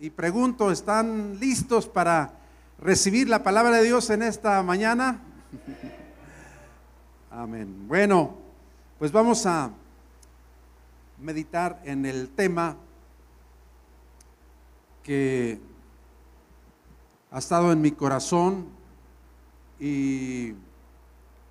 [0.00, 2.32] y pregunto, ¿están listos para
[2.80, 5.20] recibir la palabra de Dios en esta mañana?
[7.30, 7.86] Amén.
[7.86, 8.34] Bueno,
[8.98, 9.70] pues vamos a
[11.20, 12.76] meditar en el tema
[15.04, 15.60] que
[17.30, 18.66] ha estado en mi corazón
[19.78, 20.54] y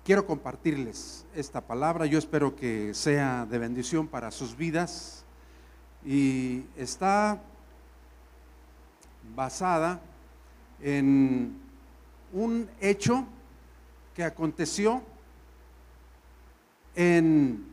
[0.04, 2.04] quiero compartirles esta palabra.
[2.04, 5.24] Yo espero que sea de bendición para sus vidas
[6.04, 7.40] y está
[9.34, 10.00] basada
[10.80, 11.60] en
[12.32, 13.26] un hecho
[14.14, 15.02] que aconteció
[16.94, 17.66] en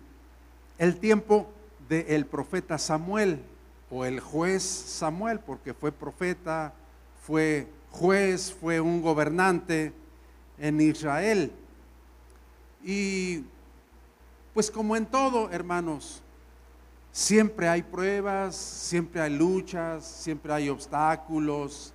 [0.78, 1.50] el tiempo
[1.90, 3.42] del profeta Samuel
[3.90, 6.74] o el juez Samuel, porque fue profeta,
[7.24, 9.94] fue juez, fue un gobernante
[10.58, 11.52] en Israel.
[12.84, 13.44] Y
[14.54, 16.22] pues como en todo, hermanos,
[17.18, 21.92] siempre hay pruebas, siempre hay luchas, siempre hay obstáculos,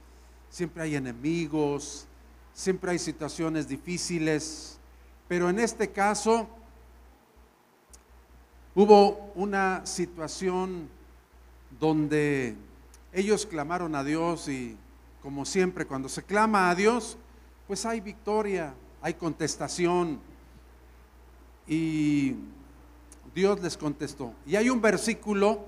[0.51, 2.09] siempre hay enemigos,
[2.53, 4.81] siempre hay situaciones difíciles,
[5.29, 6.49] pero en este caso
[8.75, 10.89] hubo una situación
[11.79, 12.57] donde
[13.13, 14.77] ellos clamaron a Dios y
[15.23, 17.17] como siempre cuando se clama a Dios,
[17.69, 20.19] pues hay victoria, hay contestación.
[21.69, 22.35] Y
[23.35, 24.35] Dios les contestó.
[24.47, 25.67] Y hay un versículo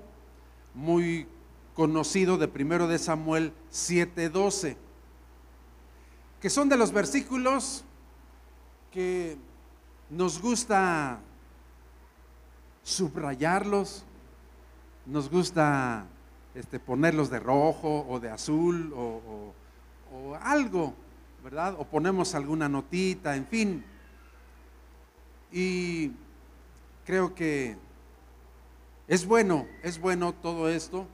[0.73, 1.27] muy
[1.73, 4.77] conocido de primero de Samuel 7:12,
[6.39, 7.83] que son de los versículos
[8.91, 9.37] que
[10.09, 11.19] nos gusta
[12.83, 14.05] subrayarlos,
[15.05, 16.05] nos gusta
[16.53, 19.53] este, ponerlos de rojo o de azul o,
[20.13, 20.93] o algo,
[21.43, 21.75] ¿verdad?
[21.77, 23.85] O ponemos alguna notita, en fin.
[25.51, 26.11] Y
[27.05, 27.77] creo que
[29.07, 31.05] es bueno, es bueno todo esto,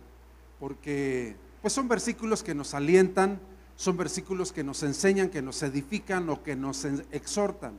[0.59, 3.39] porque pues son versículos que nos alientan,
[3.75, 7.73] son versículos que nos enseñan, que nos edifican o que nos exhortan.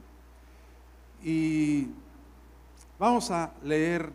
[1.22, 1.88] Y
[2.98, 4.12] vamos a leer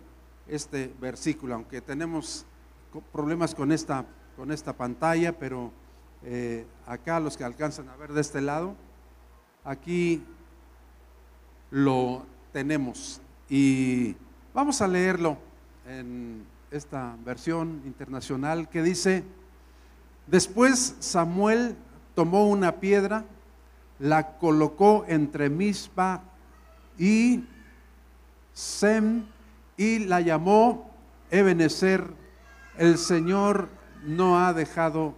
[0.47, 2.46] este versículo, aunque tenemos
[3.12, 4.06] problemas con esta,
[4.36, 5.72] con esta pantalla, pero
[6.24, 8.75] eh, acá los que alcanzan a ver de este lado,
[9.63, 10.24] aquí
[11.72, 13.22] lo tenemos.
[13.50, 14.16] Y
[14.53, 15.38] vamos a leerlo
[15.88, 19.24] en esta versión internacional que dice,
[20.25, 21.75] después Samuel
[22.13, 23.24] tomó una piedra,
[24.00, 26.24] la colocó entre Mispa
[26.97, 27.46] y
[28.53, 29.25] Sem
[29.78, 30.91] y la llamó
[31.31, 32.06] Ebenezer,
[32.78, 33.69] el Señor
[34.03, 35.16] no ha dejado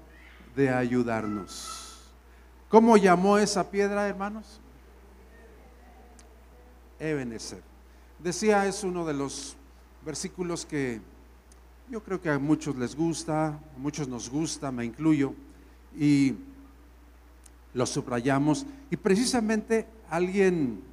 [0.56, 2.13] de ayudarnos.
[2.68, 4.59] ¿Cómo llamó esa piedra, hermanos?
[7.00, 7.69] Ebenezer.
[8.19, 9.56] Decía, es uno de los
[10.06, 11.00] versículos que
[11.90, 15.34] yo creo que a muchos les gusta, a muchos nos gusta, me incluyo,
[15.97, 16.35] y
[17.74, 18.66] lo subrayamos.
[18.91, 20.84] Y precisamente alguien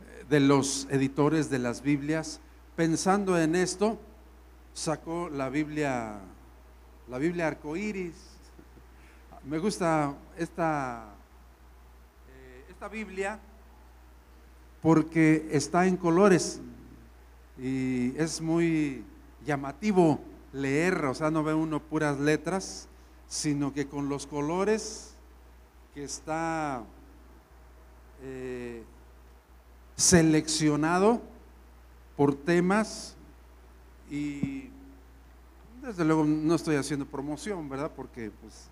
[0.00, 2.40] eh, de los editores de las Biblias,
[2.76, 3.98] pensando en esto,
[4.74, 6.18] sacó la Biblia,
[7.08, 8.14] la Biblia arcoíris.
[9.46, 11.06] Me gusta esta,
[12.28, 13.40] eh, esta Biblia
[14.82, 16.60] porque está en colores
[17.58, 19.04] y es muy
[19.44, 20.20] llamativo
[20.52, 22.88] leer, o sea, no ve uno puras letras,
[23.28, 25.14] sino que con los colores
[25.94, 26.84] que está
[28.22, 28.82] eh,
[29.96, 31.20] seleccionado
[32.16, 33.16] por temas
[34.10, 34.70] y
[35.82, 37.90] desde luego no estoy haciendo promoción, ¿verdad?
[37.94, 38.68] Porque pues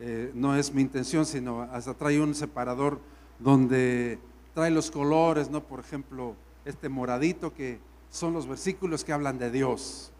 [0.00, 3.00] eh, no es mi intención, sino hasta trae un separador
[3.38, 4.18] donde
[4.54, 5.62] trae los colores, ¿no?
[5.62, 7.80] Por ejemplo, este moradito que
[8.10, 10.12] son los versículos que hablan de Dios.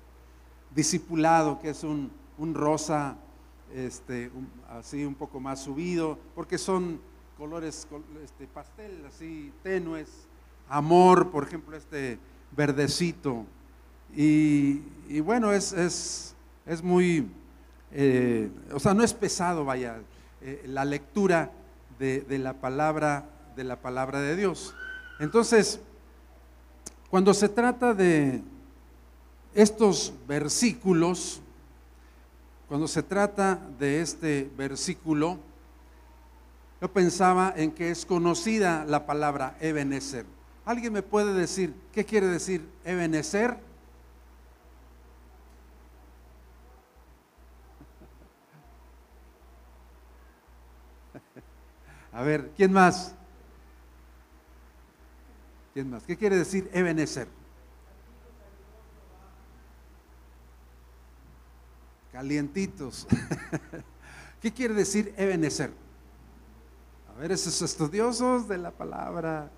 [0.75, 2.11] Discipulado, que es un,
[2.55, 3.17] rosa
[3.75, 4.31] este,
[4.71, 7.01] así un poco más subido, porque son
[7.37, 7.87] colores
[8.25, 10.09] este, pastel, así tenues.
[10.69, 12.19] Amor, por ejemplo, este
[12.57, 13.45] verdecito.
[14.15, 14.81] Y,
[15.21, 17.29] bueno, es, es, muy,
[17.91, 20.01] eh, o sea, no es pesado, vaya,
[20.41, 21.53] eh, la lectura
[21.99, 23.27] de, de la palabra
[23.57, 24.75] de la palabra de Dios.
[25.19, 25.81] Entonces,
[27.11, 28.43] cuando se trata de
[29.55, 31.41] estos versículos,
[32.69, 35.39] cuando se trata de este versículo,
[36.81, 40.25] yo pensaba en que es conocida la palabra Ebenezer.
[40.65, 43.59] ¿Alguien me puede decir qué quiere decir Ebenezer?
[52.13, 53.15] A ver, ¿quién más?
[55.73, 56.03] ¿Quién más?
[56.05, 57.29] ¿Qué quiere decir Ebenezer?
[62.13, 63.07] calientitos.
[64.41, 65.73] ¿Qué quiere decir Ebenezer?
[67.09, 69.51] A ver, esos estudiosos de la palabra,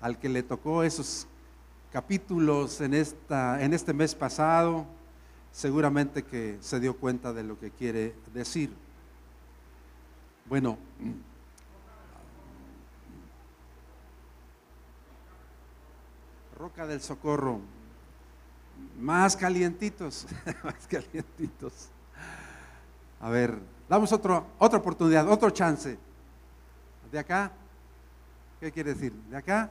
[0.00, 1.26] al que le tocó esos
[1.92, 4.86] capítulos en, esta, en este mes pasado,
[5.52, 8.70] seguramente que se dio cuenta de lo que quiere decir.
[10.46, 10.78] Bueno,
[16.60, 17.58] Roca del Socorro,
[18.98, 20.26] más calientitos,
[20.62, 21.88] más calientitos.
[23.18, 23.58] A ver,
[23.88, 25.96] damos otra oportunidad, otro chance.
[27.10, 27.50] ¿De acá?
[28.60, 29.10] ¿Qué quiere decir?
[29.30, 29.70] ¿De acá?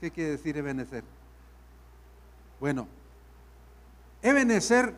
[0.00, 1.04] ¿Qué quiere decir Ebenezer?
[2.58, 2.88] Bueno,
[4.22, 4.92] Ebenezer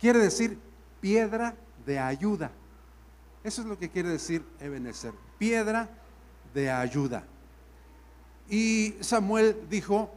[0.00, 0.58] quiere decir
[1.00, 1.54] piedra
[1.86, 2.50] de ayuda.
[3.44, 5.88] Eso es lo que quiere decir Ebenezer, piedra
[6.52, 7.22] de ayuda.
[8.50, 10.10] Y Samuel dijo,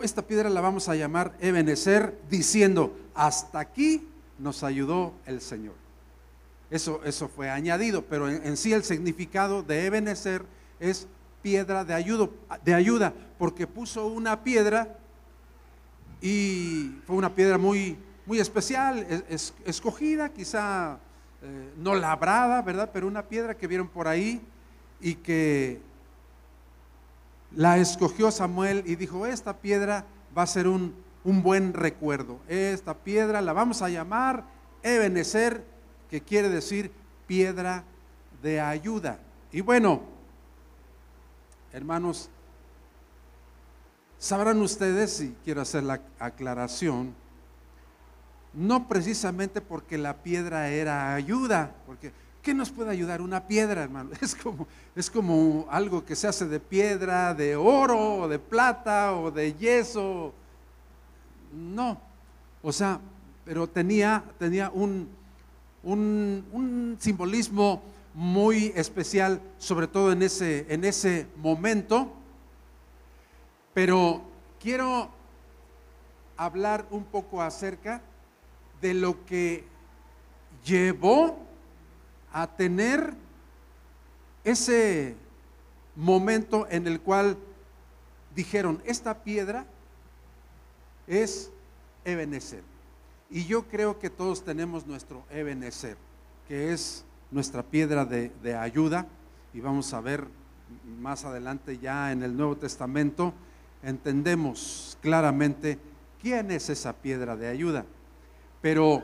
[0.00, 4.06] esta piedra la vamos a llamar Ebenezer, diciendo, hasta aquí
[4.38, 5.74] nos ayudó el Señor.
[6.70, 10.44] Eso, eso fue añadido, pero en, sí el significado de Ebenezer
[10.78, 11.08] es
[11.42, 12.28] piedra de ayuda,
[12.64, 14.96] de ayuda, porque puso una piedra
[16.20, 19.24] y fue una piedra muy, muy especial,
[19.64, 20.98] escogida, quizá
[21.42, 22.90] eh, no labrada, ¿verdad?
[22.92, 24.40] Pero una piedra que vieron por ahí
[25.00, 25.80] y que
[27.56, 30.04] la escogió Samuel y dijo, esta piedra
[30.36, 30.94] va a ser un,
[31.24, 32.38] un buen recuerdo.
[32.48, 34.44] Esta piedra la vamos a llamar
[34.82, 35.64] Ebenezer,
[36.10, 36.92] que quiere decir
[37.26, 37.82] piedra
[38.42, 39.18] de ayuda.
[39.50, 40.02] Y bueno,
[41.72, 42.28] hermanos,
[44.18, 47.14] sabrán ustedes, y quiero hacer la aclaración,
[48.52, 52.12] no precisamente porque la piedra era ayuda, porque
[52.46, 54.10] ¿qué nos puede ayudar una piedra, hermano?
[54.20, 59.16] Es como, es como algo que se hace de piedra, de oro, o de plata,
[59.16, 60.32] o de yeso,
[61.52, 62.00] no,
[62.62, 63.00] o sea,
[63.44, 65.08] pero tenía, tenía un,
[65.82, 67.82] un, simbolismo
[68.14, 72.12] muy especial, sobre todo en ese, en ese momento.
[73.74, 74.22] Pero
[74.60, 75.10] quiero
[76.36, 78.02] hablar un poco acerca
[78.80, 79.64] de lo que
[80.64, 81.45] llevó
[82.36, 83.14] a tener
[84.44, 85.16] ese
[85.94, 87.38] momento en el cual
[88.34, 89.64] dijeron, esta piedra
[91.06, 91.50] es
[92.04, 92.62] Ebenezer.
[93.30, 95.96] Y yo creo que todos tenemos nuestro Ebenezer,
[96.46, 99.06] que es nuestra piedra de, de, ayuda.
[99.54, 100.28] Y vamos a ver
[101.00, 103.32] más adelante ya en el Nuevo Testamento,
[103.82, 105.78] entendemos claramente
[106.20, 107.86] quién es esa piedra de ayuda.
[108.60, 109.02] Pero,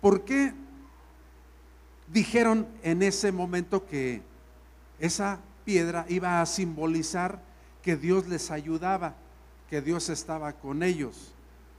[0.00, 0.63] ¿por qué
[2.08, 4.22] dijeron en ese momento que
[4.98, 7.40] esa piedra iba a simbolizar
[7.82, 9.14] que Dios les ayudaba?
[9.68, 11.32] que Dios estaba con ellos.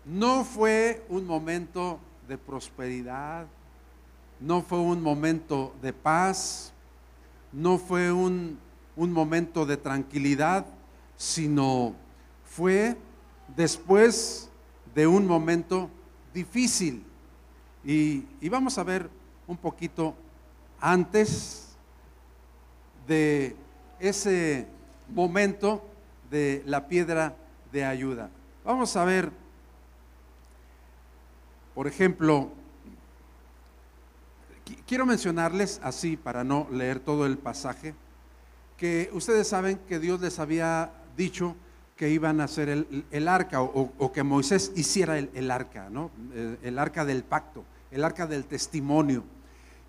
[0.04, 3.48] No fue un momento de prosperidad,
[4.40, 6.74] no fue un momento de paz,
[7.52, 8.60] no fue un,
[8.98, 10.66] momento de tranquilidad,
[11.16, 11.96] sino
[12.44, 12.98] fue
[13.56, 14.50] después
[14.94, 15.90] de un momento
[16.34, 17.04] difícil.
[17.84, 19.10] Y, y, vamos a ver
[19.48, 20.16] un poquito
[20.80, 21.76] antes
[23.08, 23.56] de
[24.00, 24.68] ese
[25.10, 25.84] momento
[26.30, 27.36] de la piedra
[27.72, 28.30] de ayuda.
[28.64, 29.32] Vamos a ver,
[31.74, 32.52] por ejemplo,
[34.88, 37.94] quiero mencionarles así para no leer todo el pasaje,
[38.78, 41.56] que ustedes saben que Dios les había dicho
[41.96, 46.12] que iban a hacer el, arca o, que Moisés hiciera el, arca, ¿no?
[46.34, 49.24] El, el, arca del pacto, el arca del testimonio,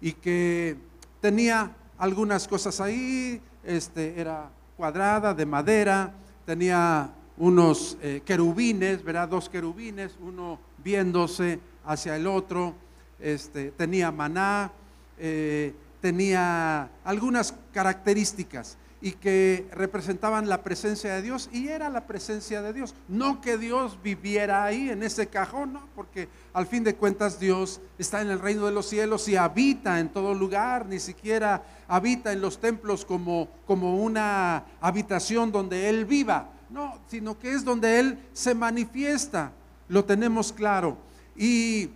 [0.00, 0.76] y que
[1.20, 6.12] tenía algunas cosas ahí, este, era cuadrada, de madera,
[6.44, 9.28] tenía unos eh, querubines, ¿verdad?
[9.28, 12.74] Dos querubines, uno viéndose hacia el otro,
[13.18, 14.72] este, tenía maná,
[15.18, 22.62] eh, tenía algunas características y que representaban la presencia de Dios y era la presencia
[22.62, 22.94] de Dios.
[23.08, 27.80] No que Dios viviera ahí en ese cajón, no, porque al fin de cuentas Dios
[27.98, 32.32] está en el reino de los cielos y habita en todo lugar, ni siquiera habita
[32.32, 37.98] en los templos como, como una habitación donde Él viva no, sino que es donde
[38.00, 39.52] Él se manifiesta,
[39.88, 40.98] lo tenemos claro.
[41.36, 41.90] Y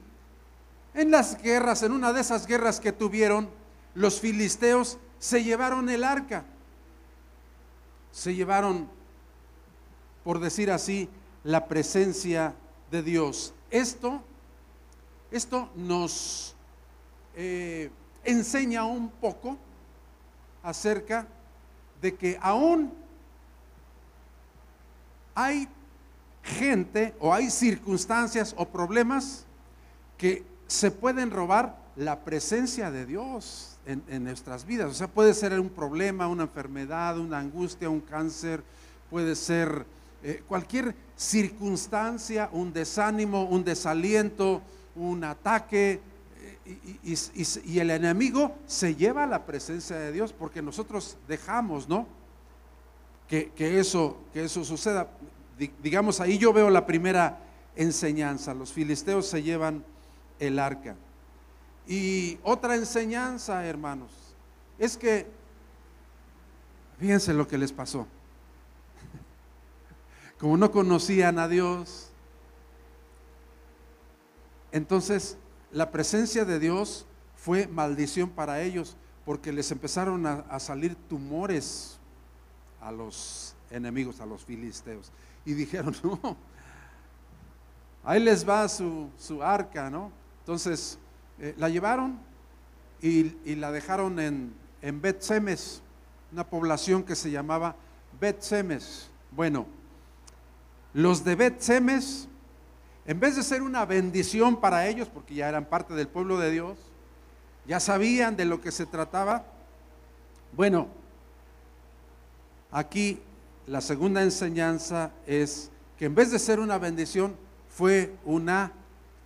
[0.95, 3.49] en las guerras, en una de esas guerras que tuvieron,
[3.95, 6.45] los filisteos se llevaron el arca,
[8.13, 8.89] se llevaron,
[10.25, 11.09] por decir así,
[11.45, 12.55] la presencia
[12.91, 13.55] de Dios.
[13.71, 14.23] Esto,
[15.31, 16.55] esto nos
[17.35, 17.91] eh,
[18.25, 19.57] enseña un poco
[20.63, 21.27] acerca
[22.01, 22.93] de que aún
[25.35, 25.69] hay
[26.43, 29.45] gente o hay circunstancias o problemas
[30.19, 34.91] que se pueden robar la presencia de Dios en, nuestras vidas.
[34.91, 38.63] O sea, puede ser un problema, una enfermedad, una angustia, un cáncer,
[39.09, 39.85] puede ser
[40.23, 44.63] eh, cualquier circunstancia, un desánimo, un desaliento,
[44.95, 46.01] un ataque,
[47.03, 52.07] y, el enemigo se lleva a la presencia de Dios porque nosotros dejamos, ¿no?
[53.29, 55.09] Que, eso, que eso suceda.
[55.83, 57.39] Digamos, ahí yo veo la primera
[57.77, 58.55] enseñanza.
[58.55, 59.85] Los filisteos se llevan
[60.41, 60.97] el arca.
[61.87, 64.11] Y otra enseñanza, hermanos,
[64.79, 65.27] es que,
[66.99, 68.07] fíjense lo que les pasó.
[70.39, 72.11] Como no conocían a Dios,
[74.73, 75.37] entonces
[75.73, 77.07] la presencia de Dios
[77.37, 81.99] fue maldición para ellos porque les empezaron a, salir tumores
[82.81, 85.13] a los enemigos, a los filisteos.
[85.45, 86.37] Y dijeron, no,
[88.03, 89.11] ahí les va su,
[89.43, 90.11] arca, ¿no?
[90.41, 90.99] Entonces,
[91.41, 92.19] eh, la llevaron
[93.03, 95.83] y, la dejaron en, en Bet Semes,
[96.33, 97.77] una población que se llamaba
[98.21, 99.11] Bet Semes.
[99.31, 99.67] Bueno,
[100.93, 102.29] los de Bet Semes
[103.07, 106.51] en vez de ser una bendición para ellos, porque ya eran parte del pueblo de
[106.51, 106.79] Dios,
[107.67, 109.45] ya sabían de lo que se trataba,
[110.57, 110.89] bueno,
[112.71, 113.21] aquí
[113.67, 117.37] la segunda enseñanza es que en vez de ser una bendición,
[117.69, 118.73] fue una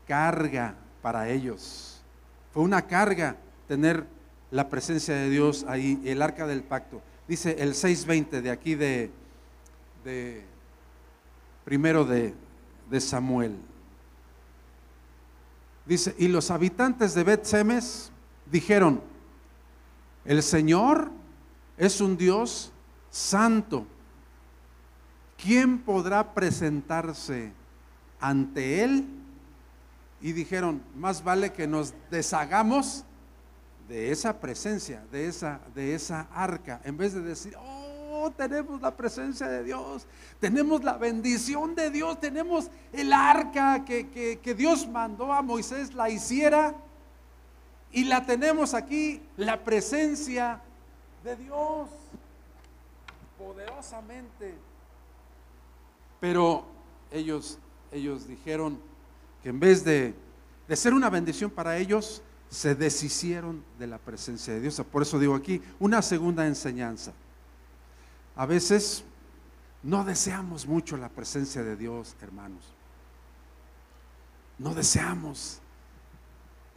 [0.06, 1.93] carga para ellos.
[2.54, 4.06] Fue una carga tener
[4.52, 7.02] la presencia de Dios ahí, el arca del pacto.
[7.26, 9.10] Dice el 6.20 de aquí de,
[11.64, 12.32] primero de,
[12.88, 13.56] de Samuel.
[15.84, 18.12] Dice, y los habitantes de Bet Semes
[18.48, 19.00] dijeron,
[20.24, 21.10] el Señor
[21.76, 22.72] es un Dios
[23.10, 23.84] santo.
[25.42, 27.52] ¿Quién podrá presentarse
[28.20, 29.23] ante Él?
[30.24, 33.04] Y dijeron, más vale que nos deshagamos
[33.86, 38.96] de esa presencia, de esa, de esa arca, en vez de decir, oh, tenemos la
[38.96, 40.06] presencia de Dios,
[40.40, 44.08] tenemos la bendición de Dios, tenemos el arca que,
[44.42, 46.74] que Dios mandó a Moisés la hiciera
[47.92, 50.62] y la tenemos aquí, la presencia
[51.22, 51.90] de Dios,
[53.36, 54.54] poderosamente.
[56.18, 56.64] Pero
[57.12, 57.58] ellos,
[57.92, 58.93] ellos dijeron
[59.44, 60.14] que en vez de,
[60.66, 64.82] de ser una bendición para ellos, se deshicieron de la presencia de Dios.
[64.90, 67.12] Por eso digo aquí, una segunda enseñanza.
[68.36, 69.04] A veces
[69.82, 72.64] no deseamos mucho la presencia de Dios, hermanos.
[74.58, 75.60] No deseamos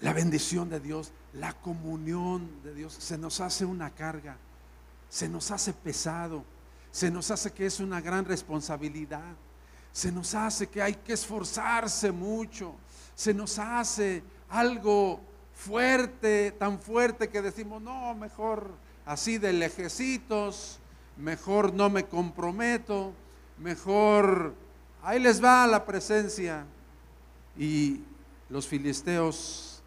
[0.02, 2.94] la bendición de Dios, la comunión de Dios.
[2.94, 4.36] Se nos hace una carga,
[5.08, 6.44] se nos hace pesado,
[6.92, 9.38] se nos hace que es una gran responsabilidad,
[9.98, 12.76] se nos hace que hay que esforzarse mucho,
[13.16, 15.20] se nos hace algo
[15.56, 18.70] fuerte, tan fuerte que decimos, no, mejor
[19.08, 20.78] así de lejecitos,
[21.18, 23.12] mejor no me comprometo,
[23.58, 24.54] mejor
[25.02, 26.64] ahí les va la presencia.
[27.58, 28.02] Y
[28.50, 29.82] los filisteos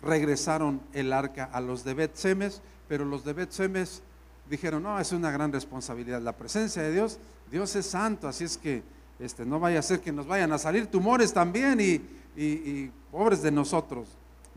[0.00, 4.04] regresaron el arca a los de Bet-Semes, pero los de Bet-Semes
[4.50, 6.20] dijeron, no, es una gran responsabilidad.
[6.20, 7.18] La presencia de Dios,
[7.50, 8.82] Dios es santo, así es que
[9.18, 12.02] este, no vaya a ser que nos vayan a salir tumores también y,
[12.36, 14.08] y pobres de nosotros.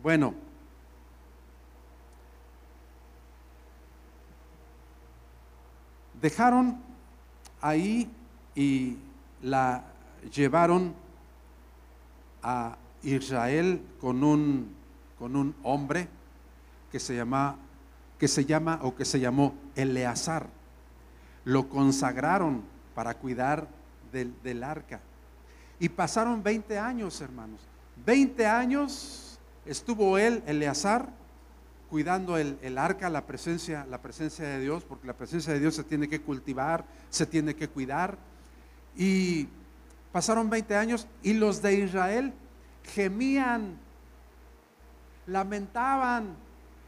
[0.02, 0.34] Bueno,
[6.22, 6.80] dejaron
[7.62, 8.10] ahí
[8.56, 8.98] y
[9.42, 9.84] la
[10.34, 10.94] llevaron
[12.42, 14.74] a Israel con un,
[15.20, 16.08] con un hombre
[16.92, 17.58] que se llama
[18.17, 20.48] que se llama o que se llamó Eleazar.
[21.46, 22.63] Lo consagraron
[22.96, 23.67] para cuidar
[24.12, 25.01] del, del arca.
[25.79, 27.60] Y pasaron 20 años, hermanos.
[28.05, 31.10] 20 años estuvo él, Eleazar,
[31.93, 35.84] cuidando el, arca, la presencia, la presencia de Dios, porque la presencia de Dios se
[35.84, 38.17] tiene que cultivar, se tiene que cuidar.
[38.98, 39.48] Y
[40.12, 42.34] pasaron 20 años y los de Israel
[42.84, 43.77] gemían,
[45.27, 46.36] lamentaban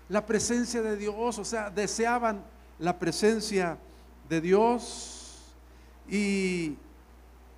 [0.10, 2.44] la presencia de Dios, o sea, deseaban
[2.80, 3.78] la presencia
[4.30, 5.54] de Dios.
[6.10, 6.76] Y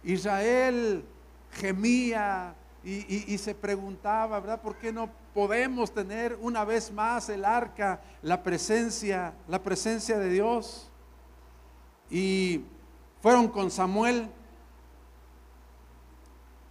[0.03, 1.03] Israel
[1.51, 4.61] gemía y, se preguntaba, ¿verdad?
[4.61, 10.29] ¿Por qué no podemos tener una vez más el arca, la presencia, la presencia de
[10.29, 10.89] Dios.
[12.09, 12.61] Y
[13.21, 14.29] fueron con Samuel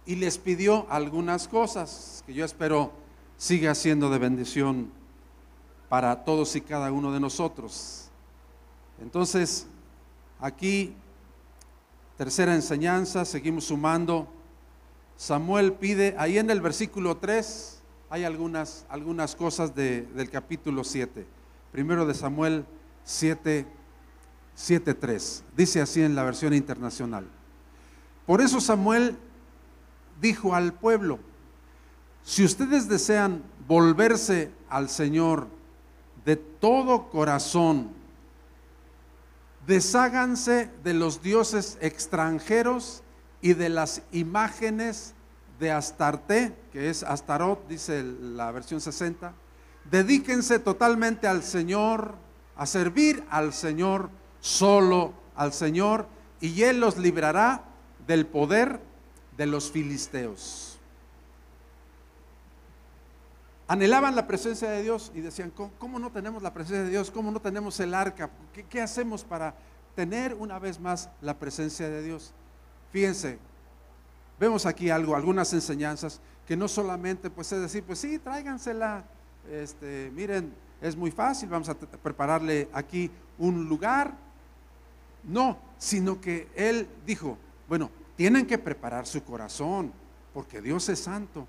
[0.05, 2.91] y les pidió algunas cosas que yo espero
[3.37, 4.91] siga siendo de bendición
[5.89, 8.09] para todos y cada uno de nosotros.
[9.01, 9.67] Entonces,
[10.39, 10.95] aquí,
[12.17, 14.27] tercera enseñanza, seguimos sumando.
[15.15, 21.25] Samuel pide, ahí en el versículo 3 hay algunas, algunas cosas del capítulo 7.
[21.71, 22.65] Primero de Samuel
[23.03, 23.65] 7,
[24.57, 25.41] 7.3.
[25.55, 27.27] Dice así en la versión internacional.
[28.25, 29.17] Por eso Samuel
[30.19, 31.19] dijo al pueblo,
[32.23, 35.47] si ustedes desean volverse al Señor
[36.27, 37.87] de todo corazón,
[39.65, 43.01] desháganse de los dioses extranjeros
[43.39, 45.13] y de las imágenes
[45.57, 49.31] de Astarte, que es Astarot, dice la versión 60.
[49.89, 52.15] Dedíquense totalmente al Señor,
[52.57, 54.09] a servir al Señor,
[54.41, 56.07] solo al Señor,
[56.41, 57.63] y Él los librará
[58.05, 58.81] del poder
[59.37, 60.66] de los filisteos.
[63.67, 67.11] Anhelaban la presencia de Dios y decían, ¿cómo, no tenemos la presencia de Dios?
[67.11, 68.29] ¿Cómo no tenemos el arca?
[68.53, 69.55] ¿Qué, ¿Qué hacemos para
[69.95, 72.33] tener una vez más la presencia de Dios?
[72.91, 73.39] Fíjense,
[74.39, 79.03] vemos aquí algo, algunas enseñanzas que no solamente pues es decir, pues sí, tráigansela,
[79.51, 84.15] este, miren, es muy fácil, vamos a prepararle aquí un lugar.
[85.23, 89.91] No, sino que él dijo, bueno, tienen que preparar su corazón,
[90.33, 91.47] porque Dios es santo.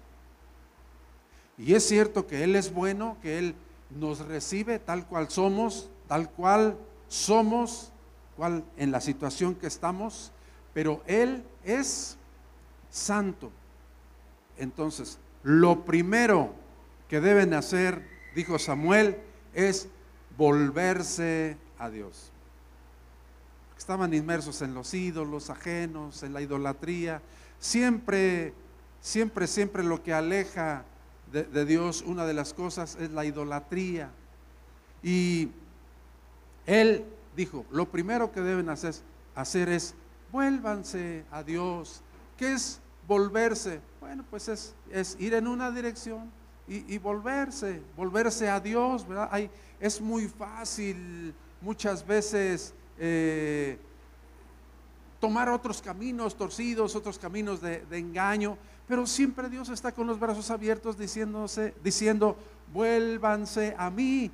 [1.59, 3.55] Y es cierto que Él es bueno, que Él
[3.91, 6.77] nos recibe tal cual somos, tal cual
[7.09, 7.93] somos,
[8.37, 10.31] cual en la situación que estamos,
[10.73, 12.17] pero Él es
[12.91, 13.50] santo.
[14.57, 16.53] Entonces, lo primero
[17.09, 19.19] que deben hacer, dijo Samuel,
[19.53, 19.88] es
[20.37, 22.31] volverse a Dios.
[23.77, 27.23] Estaban inmersos en los ídolos ajenos, en la idolatría.
[27.59, 28.53] Siempre,
[29.00, 30.85] siempre, siempre lo que aleja
[31.33, 34.11] de, Dios, una de las cosas es la idolatría.
[35.03, 35.51] Y
[36.67, 37.05] él
[37.37, 38.95] dijo, lo primero que deben hacer,
[39.35, 39.95] hacer es
[40.33, 42.03] vuélvanse a Dios.
[42.37, 43.81] ¿Qué es volverse?
[44.01, 46.31] Bueno, pues es, es ir en una dirección
[46.69, 49.49] y, volverse, volverse a Dios, ¿verdad?
[49.81, 53.79] Es muy fácil muchas veces eh,
[55.19, 60.51] tomar otros caminos torcidos, otros caminos de, engaño, pero siempre Dios está con los brazos
[60.51, 62.37] abiertos diciéndose, diciendo,
[62.72, 64.31] vuélvanse a mí,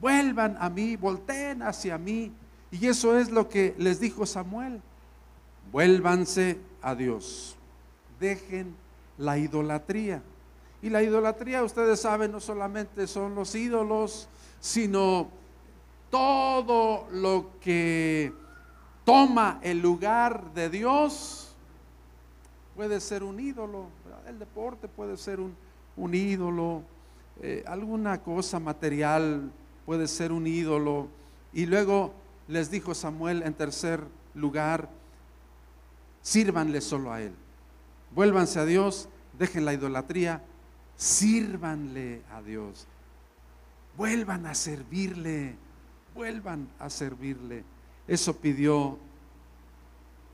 [0.00, 2.30] vuelvan a mí, volteen hacia mí.
[2.70, 4.82] Y eso es lo que les dijo Samuel
[5.72, 7.56] vuélvanse a Dios,
[8.20, 8.74] dejen
[9.16, 10.22] la idolatría.
[10.80, 14.28] Y la idolatría, ustedes saben, no solamente son los ídolos,
[14.60, 15.28] sino
[16.10, 18.32] todo lo que
[19.04, 21.47] toma el lugar de Dios
[22.78, 23.88] puede ser un ídolo.
[24.28, 26.84] El deporte puede ser un, ídolo,
[27.42, 29.50] eh, alguna cosa material
[29.84, 31.08] puede ser un ídolo.
[31.52, 32.14] Y luego
[32.46, 34.00] les dijo Samuel en tercer
[34.32, 34.88] lugar,
[36.22, 37.32] sírvanle solo a Él.
[38.14, 40.44] Vuélvanse a Dios, dejen la idolatría,
[40.94, 42.86] sírvanle a Dios.
[43.96, 45.56] Vuelvan a servirle,
[46.14, 47.64] vuelvan a servirle.
[48.06, 49.00] Eso pidió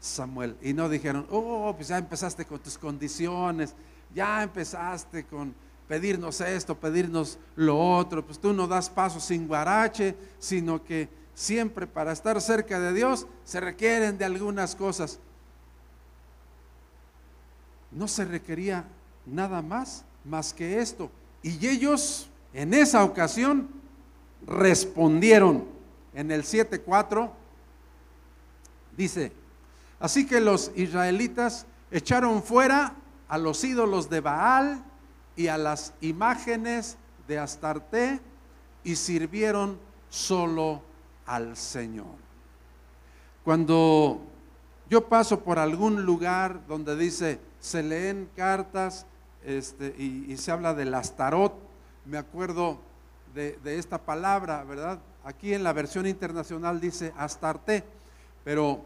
[0.05, 0.57] Samuel.
[0.63, 3.75] Y no dijeron, oh, pues ya empezaste con tus condiciones,
[4.15, 5.55] ya empezaste con
[5.89, 8.25] pedirnos esto, pedirnos lo otro.
[8.25, 13.27] Pues tú no das paso sin guarache, sino que siempre para estar cerca de Dios
[13.45, 15.19] se requieren de algunas cosas
[17.95, 18.85] no se requería
[19.27, 21.11] nada más más que esto.
[21.43, 23.69] Y ellos en esa ocasión
[24.47, 25.73] respondieron.
[26.15, 27.31] En el 7.4
[28.97, 29.33] dice,
[30.01, 32.95] así que los israelitas echaron fuera
[33.29, 34.85] a los ídolos de Baal
[35.37, 38.21] y a las imágenes de Astarte
[38.83, 39.79] y sirvieron
[40.09, 40.83] solo
[41.27, 42.17] al Señor.
[43.45, 44.21] Cuando
[44.89, 49.07] yo paso por algún lugar donde dice se leen cartas
[49.43, 51.55] este, y, se habla del astarot.
[52.05, 52.79] Me acuerdo
[53.35, 54.99] de, esta palabra, ¿verdad?
[55.25, 57.83] Aquí en la versión internacional dice astarte,
[58.45, 58.85] pero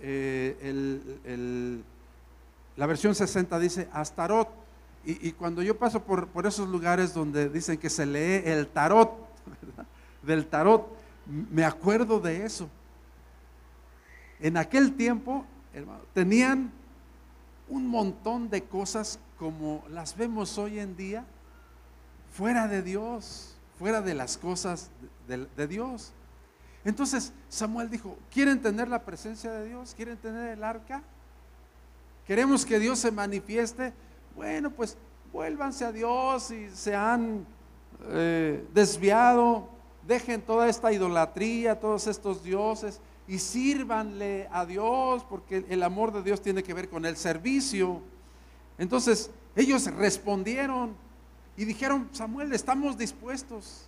[0.00, 1.82] eh,
[2.76, 4.48] la versión 60 dice astarot.
[5.06, 9.12] Y, cuando yo paso por, por, esos lugares donde dicen que se lee el tarot,
[10.22, 10.88] del tarot,
[11.26, 12.70] me acuerdo de eso.
[14.40, 15.44] En aquel tiempo,
[16.12, 16.72] tenían
[17.68, 21.24] un montón de cosas como las vemos hoy en día,
[22.32, 24.90] fuera de Dios, fuera de las cosas
[25.26, 26.12] de, Dios.
[26.84, 29.94] Entonces Samuel dijo, ¿quieren tener la presencia de Dios?
[29.96, 31.02] ¿Quieren tener el arca?
[32.26, 33.92] ¿Queremos que Dios se manifieste?
[34.36, 34.96] Bueno, pues
[35.32, 37.46] vuélvanse a Dios y se han
[38.08, 39.68] eh, desviado,
[40.06, 46.22] dejen toda esta idolatría, todos estos dioses y sírvanle a Dios, porque el amor de
[46.22, 48.02] Dios tiene que ver con el servicio.
[48.76, 50.94] Entonces, ellos respondieron
[51.56, 53.86] y dijeron, Samuel, estamos dispuestos,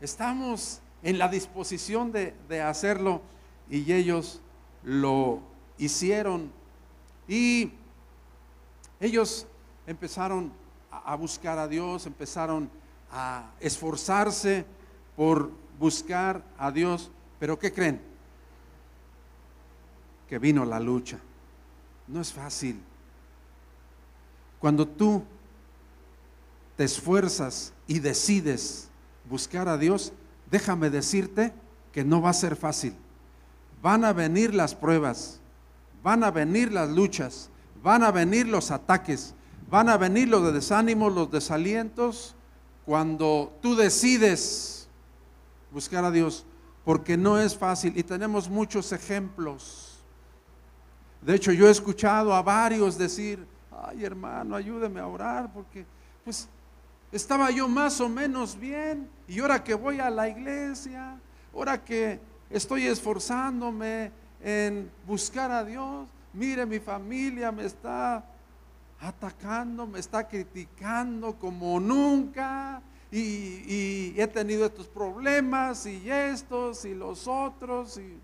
[0.00, 3.22] estamos en la disposición de, de hacerlo.
[3.70, 4.40] Y ellos
[4.82, 5.40] lo
[5.78, 6.50] hicieron.
[7.28, 7.72] Y
[9.00, 9.46] ellos
[9.86, 10.52] empezaron
[10.90, 12.70] a buscar a Dios, empezaron
[13.10, 14.64] a esforzarse
[15.16, 17.10] por buscar a Dios.
[17.38, 18.00] Pero ¿qué creen?
[20.28, 21.18] Que vino la lucha.
[22.06, 22.80] No es fácil.
[24.58, 25.22] Cuando tú
[26.76, 28.88] te esfuerzas y decides
[29.28, 30.12] buscar a Dios,
[30.50, 31.52] déjame decirte
[31.92, 32.94] que no va a ser fácil.
[33.82, 35.40] Van a venir las pruebas,
[36.02, 37.50] van a venir las luchas,
[37.82, 39.34] van a venir los ataques,
[39.70, 42.34] van a venir los desánimos, los desalientos,
[42.84, 44.88] cuando tú decides
[45.72, 46.44] buscar a Dios,
[46.84, 49.98] porque no es fácil y tenemos muchos ejemplos.
[51.20, 55.84] De hecho, yo he escuchado a varios decir, ay hermano, ayúdeme a orar, porque
[56.24, 56.48] pues
[57.12, 61.18] estaba yo más o menos bien y ahora que voy a la iglesia,
[61.54, 64.10] ahora que estoy esforzándome
[64.42, 68.24] en buscar a Dios, mire mi familia me está
[69.00, 77.26] atacando, me está criticando como nunca y, he tenido estos problemas y estos y los
[77.28, 78.18] otros y,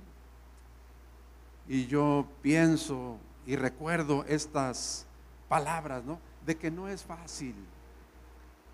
[1.68, 5.06] y yo pienso y recuerdo estas
[5.48, 6.18] palabras, ¿no?
[6.44, 7.54] De que no es fácil,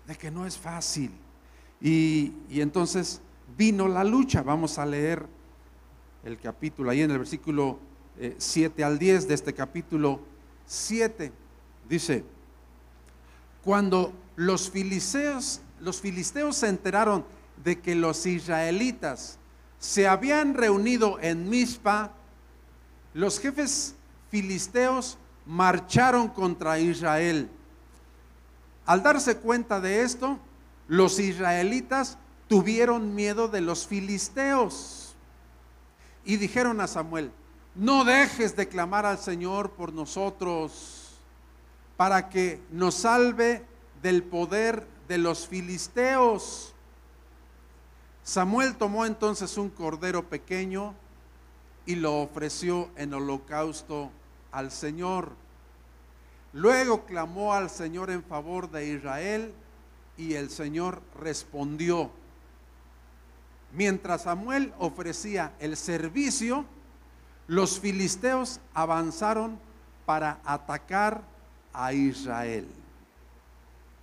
[0.09, 1.11] de que no es fácil.
[1.79, 3.21] Y, y entonces
[3.55, 4.41] vino la lucha.
[4.41, 5.23] Vamos a leer
[6.23, 7.77] el capítulo, ahí en el versículo
[8.37, 10.19] 7 eh, al 10 de este capítulo
[10.65, 11.31] 7.
[11.87, 12.25] Dice,
[13.63, 17.23] cuando los filisteos, los filisteos se enteraron
[17.63, 19.37] de que los israelitas
[19.77, 22.13] se habían reunido en Mizpa,
[23.13, 23.93] los jefes
[24.31, 27.47] filisteos marcharon contra Israel.
[28.89, 30.39] Al darse cuenta de esto,
[30.87, 35.13] los israelitas tuvieron miedo de los filisteos
[36.25, 37.31] y dijeron a Samuel,
[37.75, 41.19] no dejes de clamar al Señor por nosotros
[41.97, 43.63] para que nos salve
[44.01, 46.73] del poder de los filisteos.
[48.23, 50.95] Samuel tomó entonces un cordero pequeño
[51.85, 54.09] y lo ofreció en holocausto
[54.51, 55.33] al Señor.
[56.53, 59.53] Luego clamó al Señor en favor de Israel
[60.17, 62.11] y el Señor respondió.
[63.71, 66.65] Mientras Samuel ofrecía el servicio,
[67.47, 69.59] los filisteos avanzaron
[70.05, 71.21] para atacar
[71.71, 72.67] a Israel.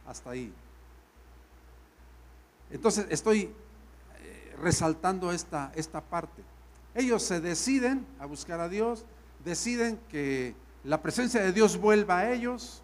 [0.07, 0.53] Hasta ahí.
[2.71, 3.43] Entonces estoy
[4.21, 6.43] eh, resaltando esta, esta parte.
[6.95, 9.05] Ellos se deciden a buscar a Dios,
[9.45, 10.55] deciden que
[10.87, 12.81] la presencia de Dios vuelva a ellos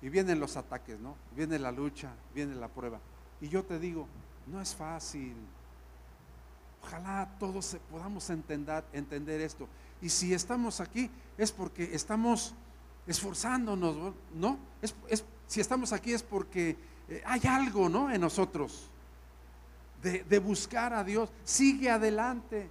[0.00, 1.14] y vienen los ataques, ¿no?
[1.36, 3.00] Viene la lucha, viene la prueba.
[3.40, 4.08] Y yo te digo,
[4.46, 5.36] no es fácil.
[6.82, 9.68] Ojalá todos podamos entender, esto.
[10.00, 12.54] Y si estamos aquí es porque estamos
[13.06, 14.58] esforzándonos, ¿no?
[14.80, 14.94] Es,
[15.46, 18.10] si estamos aquí es porque eh, hay algo, ¿no?
[18.10, 18.88] En nosotros
[20.02, 21.28] de, de buscar a Dios.
[21.44, 22.70] Sigue adelante,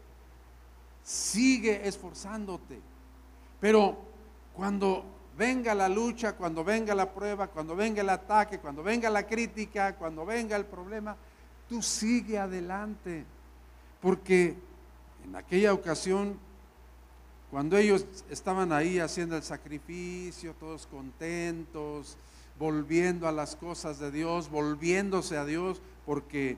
[1.04, 2.82] sigue esforzándote.
[3.60, 4.11] Pero
[4.55, 5.05] cuando
[5.37, 9.95] venga la lucha, cuando venga la prueba, cuando venga el ataque, cuando venga la crítica,
[9.95, 11.15] cuando venga el problema,
[11.67, 13.25] tú sigue adelante.
[14.01, 14.55] Porque
[15.23, 16.37] en aquella ocasión
[17.51, 22.15] cuando ellos estaban ahí haciendo el sacrificio, todos contentos,
[22.57, 26.55] volviendo a las cosas de Dios, volviéndose a Dios, porque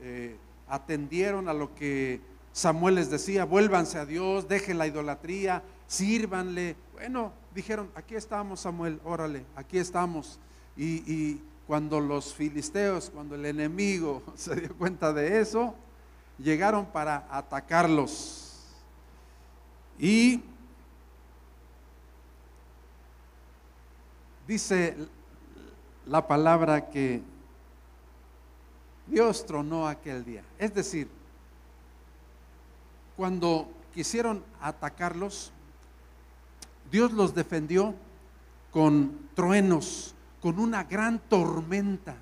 [0.00, 2.22] eh, atendieron a lo que
[2.54, 6.76] Samuel les decía, vuélvanse a Dios, dejen la idolatría, sírvanle.
[6.92, 10.38] Bueno, dijeron, aquí estamos Samuel, órale, aquí estamos.
[10.76, 15.74] Y, y cuando los filisteos, cuando el enemigo se dio cuenta de eso,
[16.38, 18.46] llegaron para atacarlos
[19.98, 20.42] y
[24.46, 24.96] dice
[26.06, 27.20] la palabra que
[29.08, 30.42] Dios tronó aquel día.
[30.56, 31.08] Es decir,
[33.16, 35.52] cuando quisieron atacarlos,
[36.90, 37.94] Dios los defendió
[38.70, 42.16] con truenos, con una gran tormenta.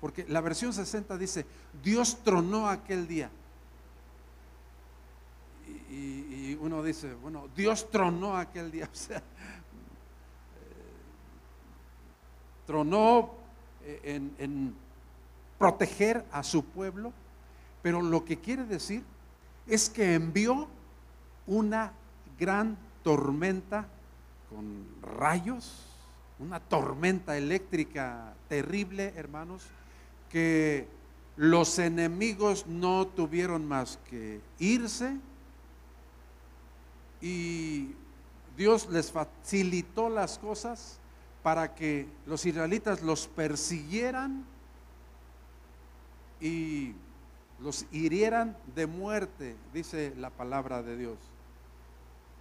[0.00, 1.46] Porque la versión 60 dice,
[1.82, 3.30] Dios tronó aquel día
[5.94, 9.22] y, uno dice, bueno, Dios tronó aquel día, o sea, eh,
[12.66, 13.34] tronó
[13.82, 14.74] eh, en, en
[15.58, 17.12] proteger a su pueblo,
[17.82, 19.04] pero lo que quiere decir
[19.66, 20.68] es que envió
[21.46, 21.92] una
[22.38, 23.86] gran tormenta
[24.54, 25.84] con rayos,
[26.38, 29.64] una tormenta eléctrica terrible, hermanos,
[30.30, 30.86] que
[31.36, 35.16] los enemigos no tuvieron más que irse
[37.20, 37.94] y
[38.56, 40.98] Dios les facilitó las cosas
[41.42, 44.44] para que los israelitas los persiguieran
[46.40, 46.94] y
[47.60, 51.18] los hirieran de muerte, dice la palabra de Dios.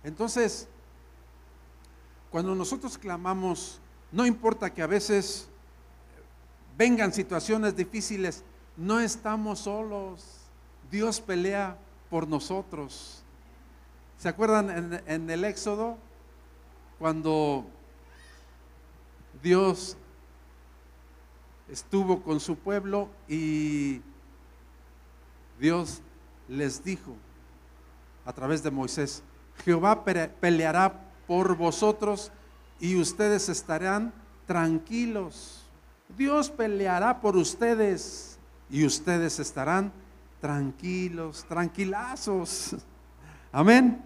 [0.04, 0.68] Entonces,
[2.34, 3.80] cuando nosotros clamamos,
[4.12, 5.48] no importa que a veces
[6.76, 8.44] vengan situaciones difíciles,
[8.76, 10.40] no estamos solos.
[10.90, 11.78] Dios pelea
[12.10, 13.22] por nosotros.
[14.18, 15.96] ¿Se acuerdan en, el Éxodo?
[16.98, 17.68] Cuando
[19.44, 19.96] Dios
[21.70, 24.02] estuvo con su pueblo y
[25.60, 26.02] Dios
[26.48, 27.16] les dijo
[28.26, 29.22] a través de Moisés,
[29.64, 32.32] Jehová peleará por vosotros
[32.80, 34.14] y ustedes estarán
[34.46, 35.66] tranquilos.
[36.16, 38.38] Dios peleará por ustedes
[38.70, 39.92] y ustedes estarán
[40.40, 42.76] tranquilos, tranquilazos.
[43.52, 44.00] Amén.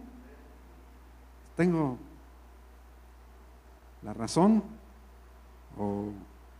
[1.57, 1.97] ¿Tengo
[4.03, 4.63] la razón
[5.77, 6.11] o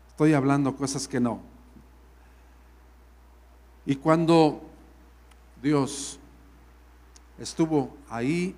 [0.10, 1.40] estoy hablando cosas que no?
[3.86, 4.64] Y cuando
[5.62, 6.20] Dios
[7.40, 8.54] estuvo ahí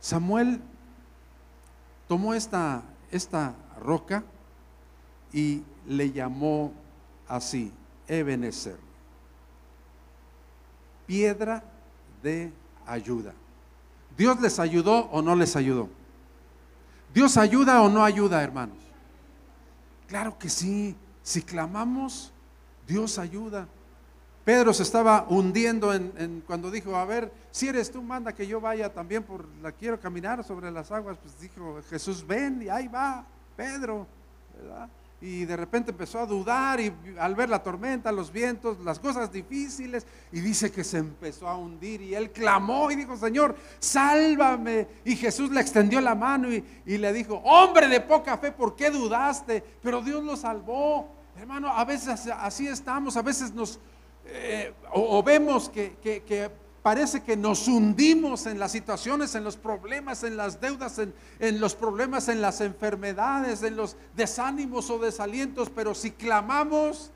[0.00, 0.60] Samuel
[2.06, 4.24] tomó esta, esta roca
[5.32, 6.72] y le llamó
[7.26, 7.72] así,
[8.06, 8.78] Ebenezer,
[11.06, 11.62] piedra
[12.22, 12.52] de
[12.86, 13.34] ayuda.
[14.16, 15.88] ¿Dios les ayudó o no les ayudó?
[17.14, 18.76] ¿Dios ayuda o no ayuda, hermanos?
[20.08, 20.96] Claro que sí.
[21.22, 22.32] Si clamamos,
[22.86, 23.68] Dios ayuda.
[24.48, 28.62] Pedro se estaba hundiendo en, cuando dijo, a ver, si eres tú, manda que yo
[28.62, 31.18] vaya también por la quiero caminar sobre las aguas.
[31.18, 34.06] Pues dijo Jesús, ven y ahí va Pedro,
[35.20, 39.30] Y de repente empezó a dudar y al ver la tormenta, los vientos, las cosas
[39.30, 44.88] difíciles, y dice que se empezó a hundir y él clamó y dijo, Señor, sálvame.
[45.04, 48.90] Y Jesús le extendió la mano y le dijo, hombre de poca fe, ¿por qué
[48.90, 49.62] dudaste?
[49.82, 51.06] Pero Dios lo salvó.
[51.36, 53.78] Hermano, a veces así estamos, a veces nos
[54.28, 56.50] eh, o, vemos que,
[56.82, 61.60] parece que nos hundimos en las situaciones, en los problemas, en las deudas, en, en,
[61.60, 67.10] los problemas, en las enfermedades, en los desánimos o desalientos, pero si clamamos,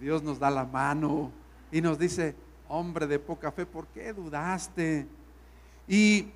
[0.00, 1.32] Dios nos da la mano
[1.72, 2.34] y nos dice,
[2.68, 5.06] hombre de poca fe, ¿por qué dudaste?
[5.88, 6.28] Y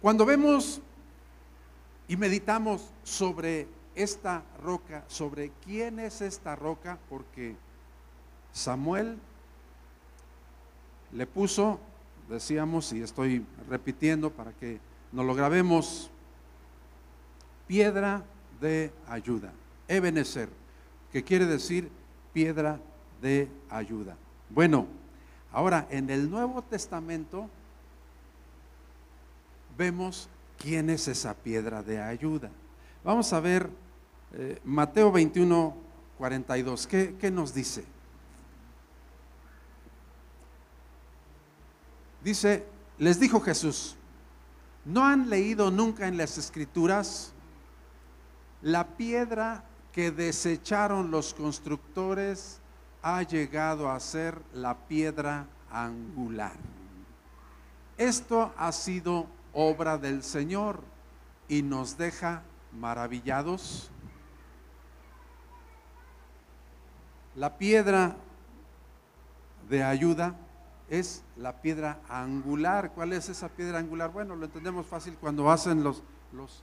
[0.00, 0.80] cuando vemos
[2.08, 7.56] y meditamos sobre esta roca, sobre quién es esta roca, porque
[8.52, 9.18] Samuel
[11.12, 11.78] le puso,
[12.28, 14.80] decíamos, y estoy repitiendo para que
[15.12, 16.10] no lo grabemos,
[17.66, 18.24] piedra
[18.60, 19.52] de ayuda,
[19.88, 20.48] Ebenezer,
[21.10, 21.90] que quiere decir
[22.32, 22.80] piedra
[23.20, 24.16] de ayuda.
[24.48, 24.86] Bueno,
[25.52, 27.48] ahora en el Nuevo Testamento
[29.76, 30.28] vemos
[30.58, 32.50] quién es esa piedra de ayuda.
[33.04, 33.68] Vamos a ver
[34.34, 35.76] eh, Mateo 21,
[36.18, 36.86] 42.
[36.86, 37.84] ¿Qué, ¿Qué nos dice?
[42.22, 42.64] Dice,
[42.98, 43.96] les dijo Jesús,
[44.84, 47.32] ¿no han leído nunca en las escrituras
[48.62, 52.60] la piedra que desecharon los constructores
[53.02, 56.54] ha llegado a ser la piedra angular?
[57.98, 60.80] Esto ha sido obra del Señor
[61.48, 62.42] y nos deja
[62.72, 63.90] maravillados.
[67.34, 68.16] La piedra
[69.68, 70.34] de ayuda
[70.88, 72.92] es la piedra angular.
[72.92, 74.10] ¿Cuál es esa piedra angular?
[74.12, 76.62] Bueno, lo entendemos fácil cuando hacen los, los,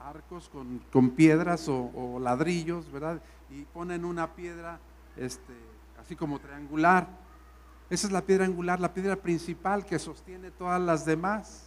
[0.00, 3.20] arcos con, piedras o, ladrillos, ¿verdad?
[3.50, 4.78] Y ponen una piedra
[5.16, 5.54] este,
[6.00, 7.06] así como triangular.
[7.90, 11.66] Esa es la piedra angular, la piedra principal que sostiene todas las demás.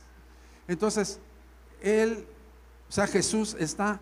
[0.68, 1.20] Entonces,
[1.82, 2.28] él
[2.92, 4.02] o sea, Jesús está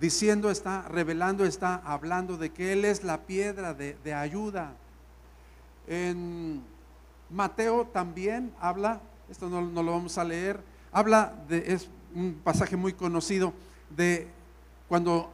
[0.00, 4.72] diciendo, está revelando, está hablando de que Él es la piedra de, ayuda.
[5.86, 6.62] En
[7.30, 10.60] Mateo también habla, esto no, no, lo vamos a leer,
[10.92, 13.52] habla de, es un pasaje muy conocido,
[13.94, 14.28] de
[14.88, 15.32] cuando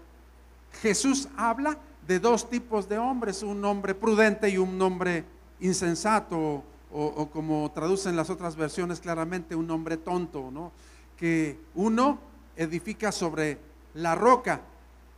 [0.83, 5.25] Jesús habla de dos tipos de hombres, un hombre prudente y un hombre
[5.61, 10.73] insensato, o, o como traducen las otras versiones claramente, un hombre tonto, ¿no?
[11.17, 12.19] Que uno
[12.57, 14.63] edifica sobre la roca.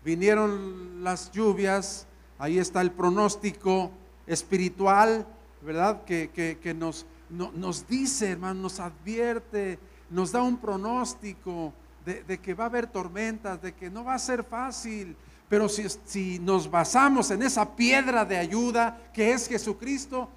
[0.04, 2.06] Vinieron las lluvias,
[2.38, 3.90] ahí está el pronóstico
[4.26, 5.26] espiritual,
[5.62, 6.04] ¿verdad?
[6.04, 9.78] Que, nos, nos dice, hermano, nos advierte,
[10.10, 11.72] nos da un pronóstico
[12.04, 15.16] de, que va a haber tormentas, de que no va a ser fácil.
[15.48, 20.28] Pero si, si nos basamos en esa piedra de ayuda que es Jesucristo,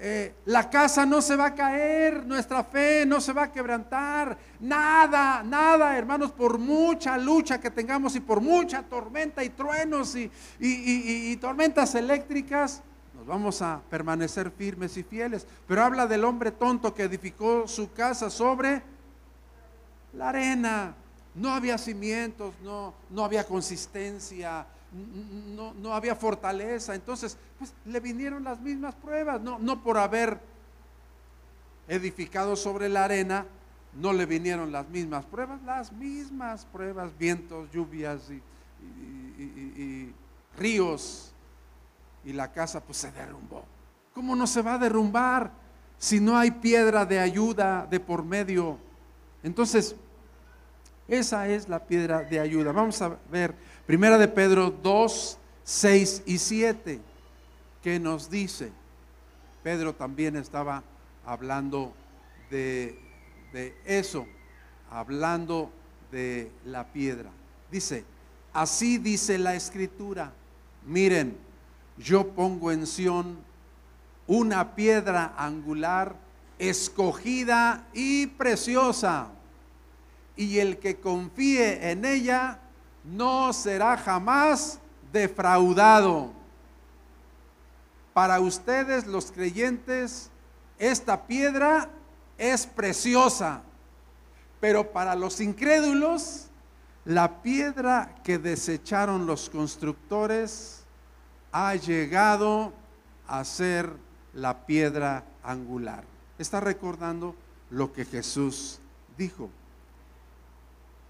[0.00, 4.38] eh, la casa no se va a caer, nuestra fe no se va a quebrantar,
[4.60, 11.36] nada, nada, hermanos, por mucha lucha que tengamos y por mucha tormenta y truenos y,
[11.40, 12.80] tormentas eléctricas,
[13.12, 15.44] nos vamos a permanecer firmes y fieles.
[15.66, 18.82] Pero habla del hombre tonto que edificó su casa sobre
[20.12, 20.94] la arena.
[21.34, 26.94] No había cimientos, no, no había consistencia, no, no, había fortaleza.
[26.94, 30.40] Entonces, pues le vinieron las mismas pruebas, no, no por haber
[31.88, 33.46] edificado sobre la arena,
[33.94, 40.14] no le vinieron las mismas pruebas, las mismas pruebas, vientos, lluvias y,
[40.56, 41.32] ríos,
[42.24, 43.64] y la casa pues se derrumbó.
[44.14, 45.50] ¿Cómo no se va a derrumbar
[45.96, 48.78] si no hay piedra de ayuda de por medio?
[49.42, 49.94] Entonces,
[51.06, 52.72] esa es la piedra de ayuda.
[52.72, 53.54] Vamos a ver
[53.88, 57.00] Primera de Pedro 2, 6 y 7,
[57.82, 58.70] que nos dice,
[59.62, 60.82] Pedro también estaba
[61.24, 61.94] hablando
[62.50, 62.98] de,
[63.50, 64.26] de eso,
[64.90, 65.70] hablando
[66.12, 67.30] de la piedra.
[67.70, 68.04] Dice,
[68.52, 70.34] así dice la escritura,
[70.84, 71.38] miren,
[71.96, 73.38] yo pongo en Sión
[74.26, 76.14] una piedra angular
[76.58, 79.30] escogida y preciosa,
[80.36, 82.60] y el que confíe en ella
[83.08, 84.78] no será jamás
[85.12, 86.30] defraudado.
[88.12, 90.30] Para ustedes los creyentes,
[90.78, 91.88] esta piedra
[92.36, 93.62] es preciosa,
[94.60, 96.46] pero para los incrédulos,
[97.04, 100.84] la piedra que desecharon los constructores
[101.52, 102.72] ha llegado
[103.26, 103.90] a ser
[104.34, 106.04] la piedra angular.
[106.38, 107.34] Está recordando
[107.70, 108.80] lo que Jesús
[109.16, 109.48] dijo.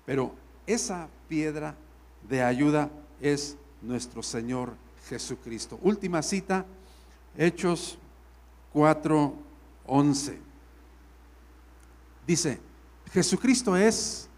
[0.07, 0.35] Pero
[0.67, 1.75] esa piedra
[2.29, 4.75] de ayuda es nuestro Señor
[5.09, 5.79] Jesucristo.
[5.83, 6.67] Última cita,
[7.37, 7.99] Hechos
[8.75, 10.39] 4:11.
[12.27, 12.61] Dice,
[13.13, 14.29] Jesucristo es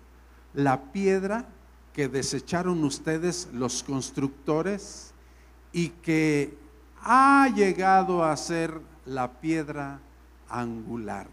[0.54, 1.46] la piedra
[1.92, 5.12] que desecharon ustedes los constructores
[5.72, 6.56] y que
[7.02, 10.00] ha llegado a ser la piedra
[10.48, 11.26] angular.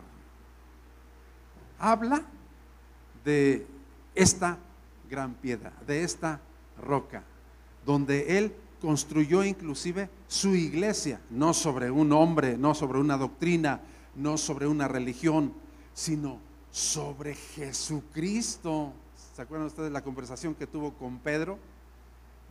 [1.79, 2.23] Habla
[3.23, 3.67] de
[4.15, 4.57] esta
[5.09, 6.39] gran piedra, de esta
[6.81, 7.23] roca,
[7.85, 13.81] donde Él construyó inclusive su iglesia, no sobre un hombre, no sobre una doctrina,
[14.15, 15.53] no sobre una religión,
[15.93, 16.39] sino
[16.71, 18.93] sobre Jesucristo.
[19.35, 21.57] ¿Se acuerdan ustedes de la conversación que tuvo con Pedro?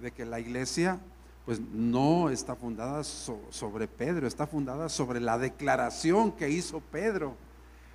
[0.01, 0.99] De que la iglesia
[1.45, 7.37] pues no está fundada sobre Pedro, está fundada sobre la declaración que hizo Pedro.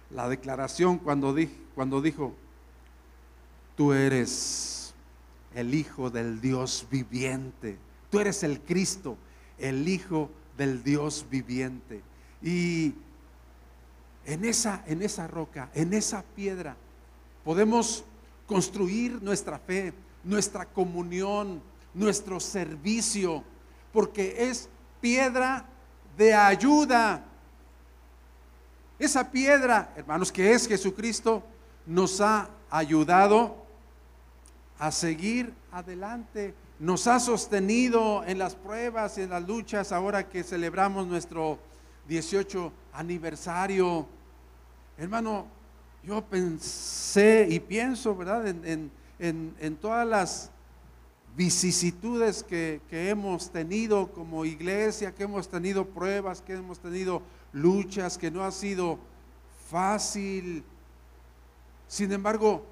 [0.10, 1.36] La declaración cuando,
[1.76, 2.34] cuando dijo,
[3.76, 4.81] tú eres
[5.56, 7.78] el Hijo del Dios viviente.
[8.10, 9.18] Tú eres el Cristo,
[9.58, 12.02] el Hijo del Dios viviente.
[12.42, 12.94] Y
[14.26, 16.76] en esa, en esa roca, en esa piedra,
[17.44, 18.04] podemos
[18.48, 21.62] construir nuestra fe, nuestra comunión,
[21.94, 23.44] nuestro servicio,
[23.92, 25.66] porque es piedra
[26.18, 27.24] de ayuda.
[29.00, 31.44] Esa piedra, hermanos, que es Jesucristo,
[31.86, 33.66] nos ha ayudado
[34.82, 36.56] a seguir adelante.
[36.80, 41.60] Nos ha sostenido en las pruebas, en las luchas, ahora que celebramos nuestro
[42.08, 44.08] 18 aniversario.
[44.98, 45.46] Hermano,
[46.04, 48.48] yo pensé y pienso, ¿verdad?
[48.48, 50.50] En, todas las
[51.38, 57.22] vicisitudes que, que, hemos tenido como iglesia, que hemos tenido pruebas, que hemos tenido
[57.54, 58.98] luchas, que no ha sido
[59.70, 60.64] fácil.
[61.88, 62.66] Sin embargo,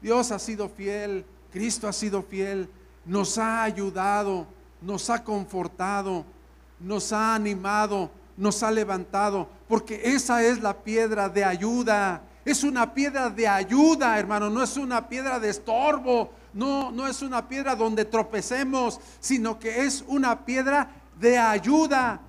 [0.00, 2.68] Dios ha sido fiel, Cristo ha sido fiel,
[3.04, 4.46] nos ha ayudado,
[4.80, 6.24] nos ha confortado,
[6.78, 12.22] nos ha animado, nos ha levantado, porque esa es la piedra de ayuda.
[12.44, 17.20] Es una piedra de ayuda, hermano, no es una piedra de estorbo, no, no es
[17.20, 22.20] una piedra donde tropecemos, sino que es una piedra de ayuda.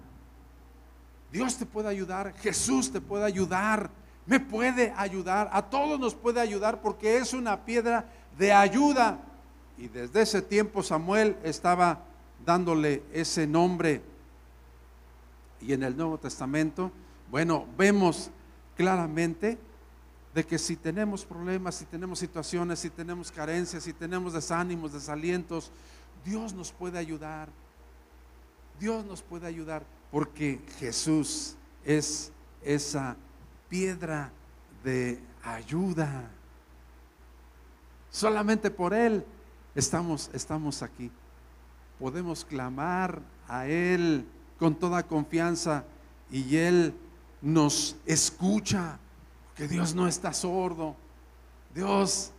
[1.32, 3.90] Dios te puede ayudar, Jesús te puede ayudar
[4.26, 8.06] me puede ayudar, a todos nos puede ayudar porque es una piedra
[8.38, 9.20] de ayuda.
[9.78, 12.04] Y desde ese tiempo Samuel estaba
[12.46, 14.02] dándole ese nombre.
[15.60, 16.92] Y en el Nuevo Testamento,
[17.30, 18.30] bueno, vemos
[18.76, 19.58] claramente
[20.34, 25.72] de que si tenemos problemas, si tenemos situaciones, si tenemos carencias, si tenemos desánimos, desalientos,
[26.24, 27.50] Dios nos puede ayudar.
[28.80, 31.56] Dios nos puede ayudar porque Jesús
[31.86, 32.32] es
[32.64, 33.16] esa
[33.72, 34.30] piedra
[34.84, 36.30] de ayuda.
[38.12, 39.24] Solamente por Él
[39.74, 41.10] estamos, estamos aquí.
[41.98, 44.26] Podemos clamar a Él
[44.60, 45.86] con toda confianza
[46.30, 46.94] y Él
[47.42, 49.00] nos escucha,
[49.56, 50.98] que Dios no está sordo.
[51.74, 52.32] Dios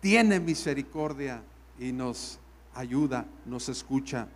[0.00, 1.42] tiene misericordia
[1.76, 2.38] y nos
[2.74, 4.28] ayuda, nos escucha.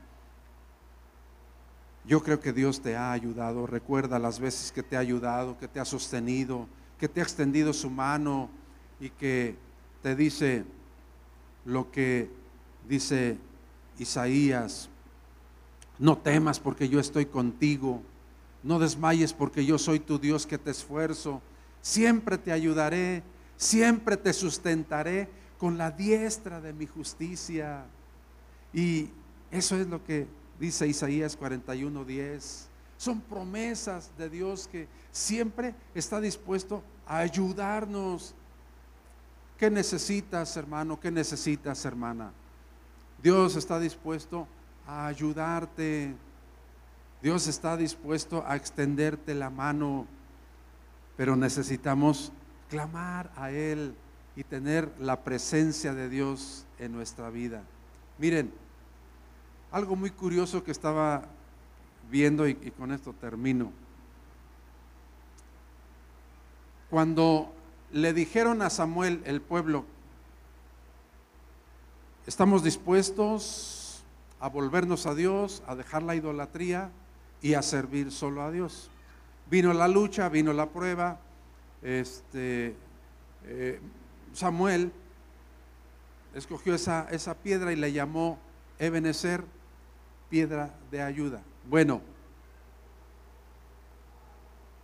[2.06, 3.66] Yo creo que Dios te ha ayudado.
[3.66, 6.66] Recuerda las veces que te ha ayudado, que te ha sostenido,
[6.98, 8.50] que te ha extendido su mano
[9.00, 9.56] y que
[10.02, 10.64] te dice
[11.64, 12.30] lo que
[12.86, 13.38] dice
[13.98, 14.90] Isaías.
[15.98, 18.02] No temas porque yo estoy contigo.
[18.62, 21.40] No desmayes porque yo soy tu Dios que te esfuerzo.
[21.80, 23.22] Siempre te ayudaré,
[23.56, 25.28] siempre te sustentaré
[25.58, 27.84] con la diestra de mi justicia.
[28.74, 29.08] Y
[29.50, 30.26] eso es lo que
[30.58, 32.68] dice Isaías 41:10.
[32.96, 38.34] Son promesas de Dios que siempre está dispuesto a ayudarnos.
[39.58, 40.98] ¿Qué necesitas, hermano?
[40.98, 42.32] ¿Qué necesitas, hermana?
[43.22, 44.46] Dios está dispuesto
[44.86, 46.14] a ayudarte.
[47.22, 50.06] Dios está dispuesto a extenderte la mano,
[51.16, 52.32] pero necesitamos
[52.68, 53.94] clamar a Él
[54.36, 57.62] y tener la presencia de Dios en nuestra vida.
[58.18, 58.52] Miren,
[59.74, 61.24] algo muy curioso que estaba
[62.08, 63.72] viendo y, con esto termino.
[66.88, 67.52] Cuando
[67.90, 69.84] le dijeron a Samuel, el pueblo,
[72.24, 74.04] estamos dispuestos
[74.38, 76.90] a volvernos a Dios, a dejar la idolatría
[77.42, 78.90] y a servir solo a Dios.
[79.50, 81.18] Vino la lucha, vino la prueba.
[81.82, 82.76] Este,
[83.46, 83.80] eh,
[84.34, 84.92] Samuel
[86.32, 88.38] escogió esa, esa piedra y le llamó
[88.78, 89.42] Ebenezer,
[90.34, 91.40] piedra de ayuda.
[91.70, 92.00] Bueno,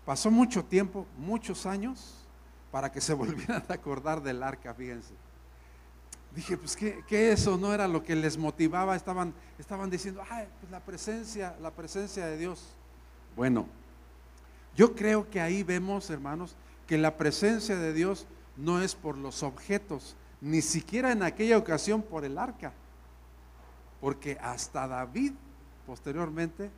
[0.04, 2.24] pasó mucho tiempo, muchos años,
[2.70, 5.12] para que se volvieran a acordar del arca, fíjense.
[6.36, 10.70] Dije, pues que, eso no era lo que les motivaba, estaban, estaban diciendo, ay, pues
[10.70, 12.68] la presencia, la presencia de Dios.
[13.34, 13.66] Bueno,
[14.76, 16.54] yo creo que ahí vemos, hermanos,
[16.86, 22.02] que la presencia de Dios no es por los objetos, ni siquiera en aquella ocasión
[22.02, 22.72] por el arca.
[24.00, 25.32] Porque hasta David
[25.86, 26.70] posteriormente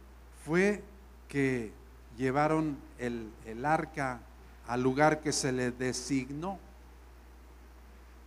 [0.45, 0.83] fue
[1.29, 1.73] que
[2.17, 3.31] llevaron el,
[3.65, 4.21] arca
[4.67, 6.59] al lugar que se le designó.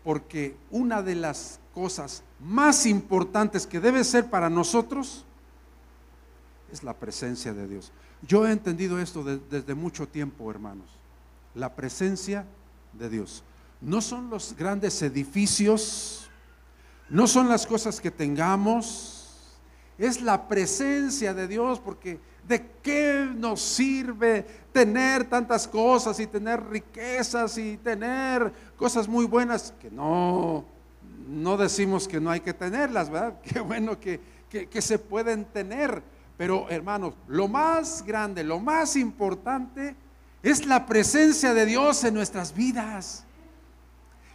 [0.04, 5.26] Porque una de las cosas más importantes que debe ser para nosotros
[6.72, 7.92] es la presencia de Dios.
[8.22, 10.88] Yo he entendido esto desde mucho tiempo, hermanos.
[11.54, 12.46] La presencia
[12.94, 13.44] de Dios.
[13.82, 16.25] No son los grandes edificios,
[17.10, 19.16] no son las cosas que tengamos,
[19.98, 26.64] es la presencia de Dios, porque ¿de qué nos sirve tener tantas cosas y tener
[26.68, 30.66] riquezas y tener cosas muy buenas que no,
[31.28, 33.40] no decimos que no hay que tenerlas, ¿verdad?
[33.44, 36.04] Qué bueno que, que se pueden tener,
[36.38, 39.96] pero hermanos, lo más grande, lo más importante
[40.44, 43.25] es la presencia de Dios en nuestras vidas.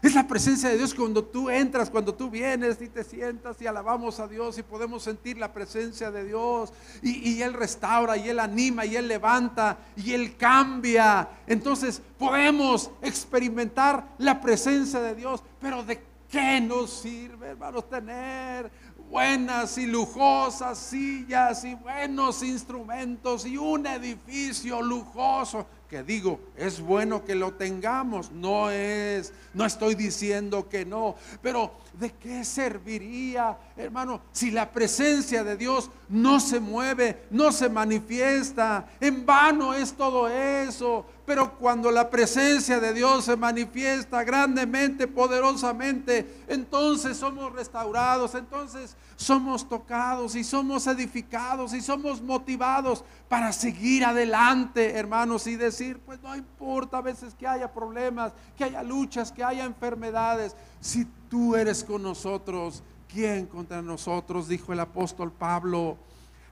[0.02, 3.66] Es la presencia de Dios cuando tú entras, cuando tú vienes y te sientas y
[3.66, 6.72] alabamos a Dios y podemos sentir la presencia de Dios.
[7.02, 11.28] Y, Él restaura y Él anima y Él levanta y Él cambia.
[11.46, 15.42] Entonces podemos experimentar la presencia de Dios.
[15.60, 18.70] Pero ¿de qué nos sirve, hermanos, tener
[19.10, 25.66] buenas y lujosas sillas y buenos instrumentos y un edificio lujoso?
[25.90, 31.72] Que digo, es bueno que lo tengamos, no es, no estoy diciendo que no, pero
[31.94, 38.88] ¿de qué serviría, hermano, si la presencia de Dios no se mueve, no se manifiesta?
[39.00, 46.42] En vano es todo eso, pero cuando la presencia de Dios se manifiesta grandemente, poderosamente,
[46.48, 54.96] entonces somos restaurados, entonces somos tocados y somos edificados y somos motivados para seguir adelante,
[54.98, 59.44] hermanos, y decir, pues no importa a veces que haya problemas, que haya luchas, que
[59.44, 60.56] haya enfermedades.
[60.80, 64.48] Si tú eres con nosotros, ¿quién contra nosotros?
[64.48, 65.96] Dijo el apóstol Pablo.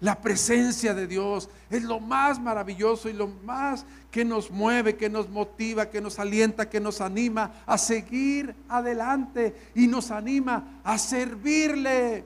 [0.00, 5.10] La presencia de Dios es lo más maravilloso y lo más que nos mueve, que
[5.10, 10.98] nos motiva, que nos alienta, que nos anima a seguir adelante y nos anima a
[10.98, 12.24] servirle.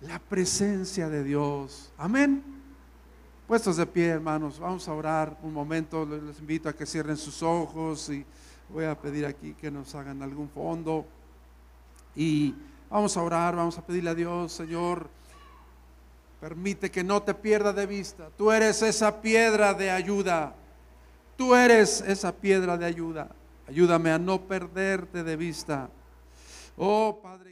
[0.00, 1.92] La presencia de Dios.
[1.96, 2.42] Amén.
[3.46, 6.04] Puestos de pie, hermanos, vamos a orar un momento.
[6.04, 8.26] Les invito a que cierren sus ojos y
[8.68, 11.06] voy a pedir aquí que nos hagan algún fondo.
[12.16, 12.52] Y
[12.90, 15.08] vamos a orar, vamos a pedirle a Dios, Señor,
[16.40, 18.28] permite que no te pierda de vista.
[18.36, 20.54] Tú eres esa piedra de ayuda.
[21.36, 23.28] Tú eres esa piedra de ayuda.
[23.68, 25.90] Ayúdame a no perderte de vista.
[26.76, 27.45] Oh Padre.